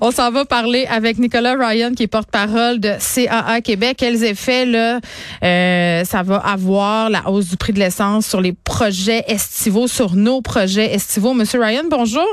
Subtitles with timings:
[0.00, 3.96] On s'en va parler avec Nicolas Ryan, qui est porte-parole de CAA Québec.
[3.98, 5.00] Quels effets là,
[5.42, 10.14] euh, ça va avoir, la hausse du prix de l'essence sur les projets estivaux, sur
[10.16, 11.34] nos projets estivaux?
[11.34, 12.26] Monsieur Ryan, bonjour.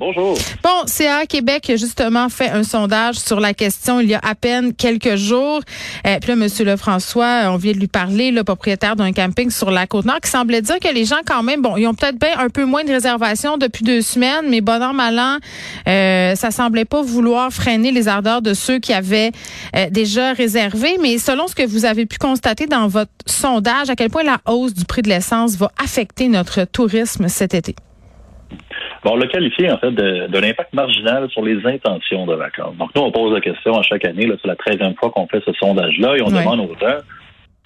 [0.00, 0.34] Bonjour.
[0.62, 4.34] Bon, CA Québec a justement fait un sondage sur la question il y a à
[4.34, 5.60] peine quelques jours.
[6.06, 9.70] Euh, puis là, Monsieur Lefrançois, on vient de lui parler, le propriétaire d'un camping sur
[9.70, 12.38] la Côte-Nord, qui semblait dire que les gens, quand même, bon, ils ont peut-être bien
[12.38, 15.36] un peu moins de réservations depuis deux semaines, mais bon an, mal an,
[15.86, 19.32] euh, ça semblait pas vouloir freiner les ardeurs de ceux qui avaient
[19.76, 20.96] euh, déjà réservé.
[21.02, 24.40] Mais selon ce que vous avez pu constater dans votre sondage, à quel point la
[24.46, 27.76] hausse du prix de l'essence va affecter notre tourisme cet été?
[29.02, 32.76] Bon, on l'a qualifié en fait de, de l'impact marginal sur les intentions de vacances.
[32.76, 35.42] Donc nous, on pose la question à chaque année, c'est la treizième fois qu'on fait
[35.44, 36.98] ce sondage-là, et on demande aux gens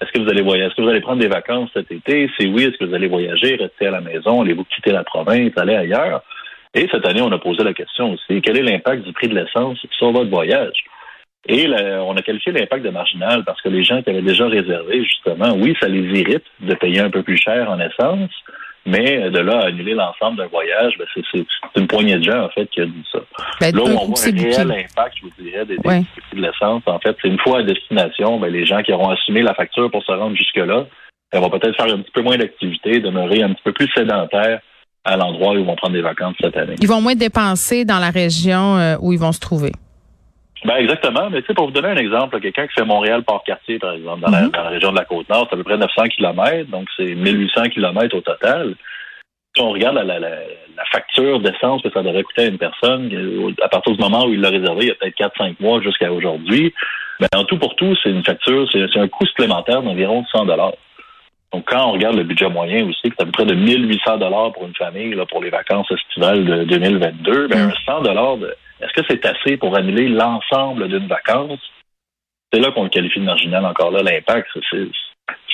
[0.01, 2.29] est-ce que vous allez voyager, est-ce que vous allez prendre des vacances cet été?
[2.37, 5.51] Si oui, est-ce que vous allez voyager, rester à la maison, allez-vous quitter la province,
[5.55, 6.21] aller ailleurs?
[6.73, 9.35] Et cette année, on a posé la question aussi, quel est l'impact du prix de
[9.35, 10.83] l'essence sur votre voyage?
[11.47, 15.03] Et on a qualifié l'impact de marginal parce que les gens qui avaient déjà réservé,
[15.03, 18.31] justement, oui, ça les irrite de payer un peu plus cher en essence,
[18.85, 22.49] mais de là à annuler l'ensemble d'un voyage, ben c'est une poignée de gens, en
[22.49, 23.19] fait, qui a dit ça.
[23.59, 26.83] Ben, là où on voit un réel impact, je vous dirais, des, prix de l'essence,
[26.85, 29.89] en fait, c'est une fois à destination, ben, les gens qui auront assumé la facture
[29.89, 30.85] pour se rendre jusque-là,
[31.31, 34.59] elles vont peut-être faire un petit peu moins d'activité, demeurer un petit peu plus sédentaires
[35.03, 36.75] à l'endroit où ils vont prendre des vacances cette année.
[36.81, 39.71] Ils vont moins dépenser dans la région euh, où ils vont se trouver.
[40.65, 41.29] Ben exactement.
[41.29, 44.31] Mais tu sais, pour vous donner un exemple, quelqu'un qui fait Montréal-Port-Cartier, par exemple, dans,
[44.31, 44.51] la, mhm.
[44.51, 47.69] dans, la, région de la Côte-Nord, c'est à peu près 900 km, donc c'est 1800
[47.69, 48.75] km au total.
[49.55, 53.09] Si on regarde la, la, la facture d'essence que ça devrait coûter à une personne,
[53.61, 56.11] à partir du moment où il l'a réservé, il y a peut-être 4-5 mois jusqu'à
[56.11, 56.73] aujourd'hui,
[57.19, 60.73] ben, en tout pour tout, c'est une facture, c'est un coût supplémentaire d'environ 100 dollars.
[61.53, 64.51] Donc, quand on regarde le budget moyen aussi, c'est à peu près de 1800 dollars
[64.51, 68.53] pour une famille là, pour les vacances estivales de 2022, ben, 100 dollars de
[68.95, 71.59] que c'est assez pour annuler l'ensemble d'une vacance?
[72.51, 74.47] C'est là qu'on le qualifie de marginal encore là, l'impact.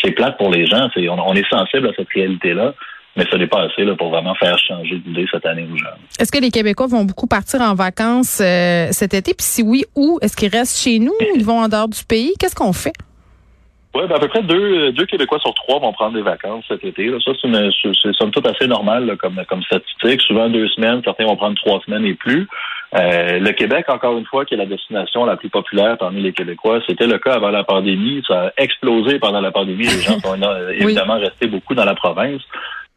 [0.01, 0.89] C'est plate pour les gens.
[0.95, 2.73] on, est sensible à cette réalité-là,
[3.15, 5.95] mais ce n'est pas assez là, pour vraiment faire changer d'idée cette année aux gens.
[6.19, 9.33] Est-ce que les Québécois vont beaucoup partir en vacances euh, cet été?
[9.33, 10.19] Puis si oui, où?
[10.21, 11.13] Est-ce qu'ils restent chez nous?
[11.35, 12.33] Ils vont en dehors du pays?
[12.39, 12.93] Qu'est-ce qu'on fait?
[13.93, 16.83] Oui, ben à peu près deux, deux Québécois sur trois vont prendre des vacances cet
[16.83, 17.07] été.
[17.07, 17.17] Là.
[17.23, 20.21] Ça, c'est somme toute assez normal comme, comme statistique.
[20.21, 22.47] Souvent deux semaines, certains vont prendre trois semaines et plus.
[22.93, 26.33] Euh, le Québec, encore une fois, qui est la destination la plus populaire parmi les
[26.33, 28.21] Québécois, c'était le cas avant la pandémie.
[28.27, 29.85] Ça a explosé pendant la pandémie.
[29.85, 30.35] Les gens sont
[30.73, 32.41] évidemment restés beaucoup dans la province.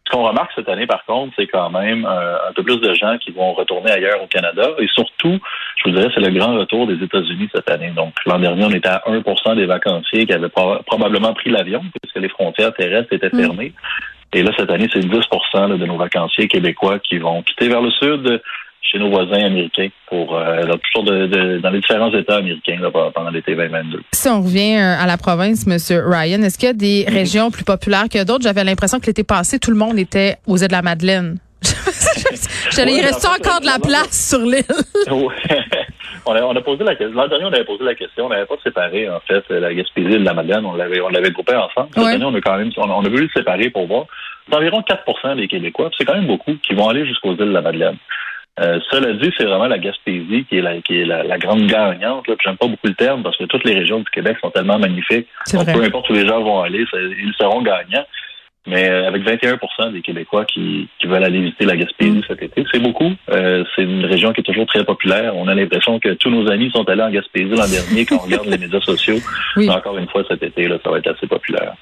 [0.07, 2.93] Ce qu'on remarque cette année, par contre, c'est quand même euh, un peu plus de
[2.93, 4.69] gens qui vont retourner ailleurs au Canada.
[4.79, 5.39] Et surtout,
[5.77, 7.91] je vous dirais, c'est le grand retour des États-Unis cette année.
[7.91, 12.19] Donc, l'an dernier, on était à 1% des vacanciers qui avaient probablement pris l'avion, puisque
[12.19, 13.41] les frontières terrestres étaient mm.
[13.41, 13.73] fermées.
[14.35, 17.91] Et là, cette année, c'est 10% de nos vacanciers québécois qui vont quitter vers le
[17.93, 18.43] sud,
[18.85, 22.79] chez nos voisins américains pour euh, de, dans les différents États américains
[23.15, 24.03] pendant l'été 2022.
[24.13, 25.79] Si on revient euh, à la province, M.
[26.07, 27.15] Ryan, est-ce qu'il y a des mhm.
[27.15, 28.45] régions plus populaires que d'autres?
[28.45, 31.39] J'avais l'impression que l'été passé, tout le monde était aux îles de la Madeleine.
[32.71, 34.65] J'allais, il reste encore de la place sur l'île.
[36.27, 37.17] on, a, on a posé la question.
[37.17, 38.27] L'an dernier, on avait posé la question.
[38.27, 40.65] On n'avait pas séparé, en fait, la Gaspésie et la Madeleine.
[40.67, 41.89] On l'avait, on l'avait groupé ensemble.
[41.95, 44.07] Cette année, on a quand même, on, a voulu le séparer pour voir.
[44.49, 45.91] C'est environ 4% des Québécois.
[45.97, 47.97] C'est quand même beaucoup qui vont aller jusqu'aux îles de la Madeleine.
[48.61, 52.25] Euh, cela dit, c'est vraiment la Gaspésie qui est la, qui est la, grande gagnante.
[52.45, 55.27] J'aime pas beaucoup le terme parce que toutes les régions du Québec sont tellement magnifiques.
[55.53, 58.07] Donc, peu importe où les gens vont aller, ils seront gagnants.
[58.67, 62.23] Mais euh, avec 21% des Québécois qui, qui, veulent aller visiter la Gaspésie mm.
[62.27, 63.13] cet été, c'est beaucoup.
[63.31, 65.37] Euh, c'est une région qui est toujours très populaire.
[65.37, 68.25] On a l'impression que tous nos amis sont allés en Gaspésie l'an dernier quand on
[68.25, 69.19] regarde les médias sociaux.
[69.69, 71.75] Encore une fois, cet été, là, ça va être assez populaire.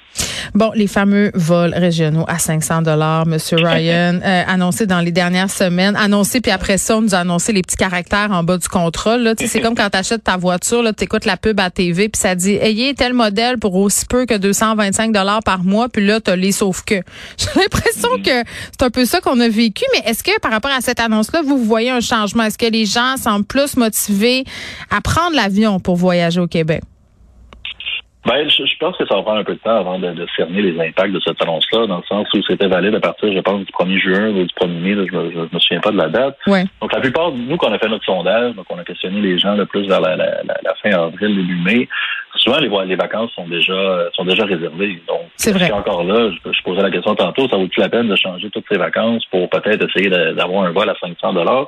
[0.53, 5.49] Bon, les fameux vols régionaux à 500 dollars, Monsieur Ryan, euh, annoncé dans les dernières
[5.49, 8.67] semaines, annoncé puis après ça, on nous a annoncé les petits caractères en bas du
[8.67, 9.21] contrôle.
[9.21, 12.19] Là, c'est comme quand tu achètes ta voiture, tu écoutes la pub à TV puis
[12.19, 16.19] ça dit ayez tel modèle pour aussi peu que 225 dollars par mois, puis là
[16.19, 16.95] tu as les sauf que.
[17.37, 20.71] J'ai l'impression que c'est un peu ça qu'on a vécu, mais est-ce que par rapport
[20.71, 22.43] à cette annonce-là, vous voyez un changement?
[22.43, 24.43] Est-ce que les gens semblent plus motivés
[24.89, 26.81] à prendre l'avion pour voyager au Québec?
[28.25, 30.61] Ben, je, pense que ça va prendre un peu de temps avant de, de cerner
[30.61, 33.65] les impacts de cette annonce-là, dans le sens où c'était valide à partir, je pense,
[33.65, 36.37] du 1er juin ou du 1er mai, je, me, me souviens pas de la date.
[36.47, 39.55] Donc, la plupart, nous, qu'on a fait notre sondage, donc on a questionné les gens
[39.55, 41.89] le plus vers la, la, la, fin avril, début mai,
[42.35, 45.01] souvent les, les vacances sont déjà sont déjà réservées.
[45.07, 45.71] Donc, c'est vrai.
[45.71, 48.65] encore là, je, je, posais la question tantôt, ça vaut-il la peine de changer toutes
[48.71, 51.67] ces vacances pour peut-être essayer d'avoir un vol à 500 dollars?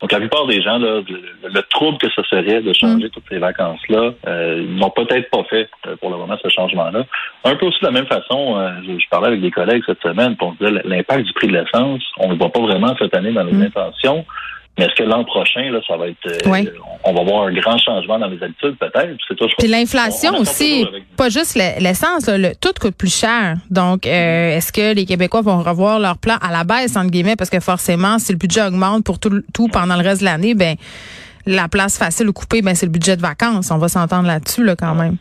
[0.00, 3.10] Donc, la plupart des gens, là, le, trouble que ce serait de changer mm.
[3.10, 7.04] toutes ces vacances-là, euh, ils n'ont peut-être pas fait euh, pour le moment ce changement-là.
[7.44, 10.36] Un peu aussi de la même façon, euh, je, parlais avec des collègues cette semaine
[10.36, 13.32] pour dire l'impact du prix de l'essence, on ne le voit pas vraiment cette année
[13.32, 13.62] dans les mm.
[13.62, 14.26] intentions.
[14.76, 16.64] Mais est-ce que l'an prochain, là, ça va être, euh,
[17.04, 19.16] on va voir un grand changement dans les habitudes, peut-être?
[19.28, 20.84] C'est Puis l'inflation aussi,
[21.16, 23.56] pas juste l'essence, le, tout coûte plus cher.
[23.70, 24.56] Donc, euh, mm-hmm.
[24.56, 27.60] est-ce que les Québécois vont revoir leur plan à la baisse entre guillemets, parce que
[27.60, 30.74] forcément, si le budget augmente pour tout, tout pendant le reste de l'année, ben
[31.46, 33.70] la place facile ou coupée, ben c'est le budget de vacances.
[33.70, 35.18] On va s'entendre là-dessus, là, quand même.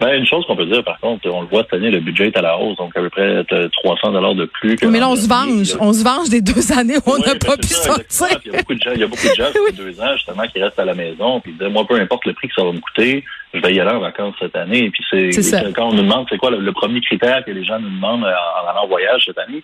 [0.00, 2.28] Ben, une chose qu'on peut dire, par contre, on le voit cette année, le budget
[2.28, 4.76] est à la hausse, donc à peu près 300 dollars de plus.
[4.76, 5.76] Que mais là, on se venge.
[5.78, 8.40] On se venge des deux années où on n'a pas pu sortir.
[8.46, 9.72] Il y a beaucoup de gens, il y a beaucoup de gens oui.
[9.76, 12.48] deux ans, justement, qui restent à la maison, puis disent, moi, peu importe le prix
[12.48, 14.84] que ça va me coûter, je vais y aller en vacances cette année.
[14.84, 17.78] Et puis c'est quand on nous demande, c'est quoi le, premier critère que les gens
[17.78, 19.62] nous demandent en, allant en voyage cette année,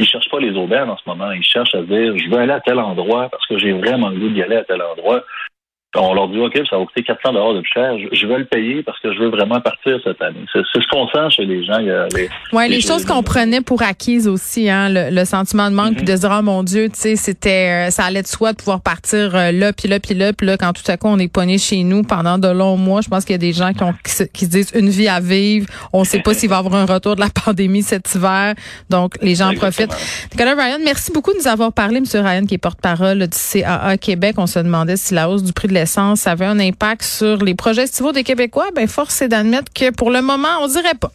[0.00, 1.30] ils cherchent pas les aubaines en ce moment.
[1.30, 4.18] Ils cherchent à dire, je veux aller à tel endroit parce que j'ai vraiment le
[4.18, 5.22] goût d'y aller à tel endroit
[5.96, 7.96] on leur dit, OK, ça va coûter 400 dollars de plus cher.
[8.12, 10.44] Je, veux le payer parce que je veux vraiment partir cette année.
[10.52, 11.78] C'est ce qu'on sent chez les gens.
[11.78, 16.04] les, ouais, les, choses qu'on prenait pour acquises aussi, hein, le, sentiment de manque, puis
[16.04, 16.08] mm-hmm.
[16.08, 18.58] de se dire, oh mon Dieu, tu sais, c'était, euh, ça allait de soi de
[18.58, 21.18] pouvoir partir euh, là, puis là, puis là, puis là, quand tout à coup on
[21.18, 23.00] est pogné chez nous pendant de longs mois.
[23.00, 25.20] Je pense qu'il y a des gens qui, ont, qui, se, disent une vie à
[25.20, 25.66] vivre.
[25.92, 28.54] On ne sait pas s'il va y avoir un retour de la pandémie cet hiver.
[28.90, 29.94] Donc, les gens en profitent.
[30.32, 32.04] Nicolas Ryan, merci beaucoup de nous avoir parlé, M.
[32.12, 34.36] Ryan, qui est porte-parole du CAA Québec.
[34.38, 37.54] On se demandait si la hausse du prix de ça avait un impact sur les
[37.54, 41.12] projets estivaux des Québécois, ben force est d'admettre que pour le moment, on dirait pas.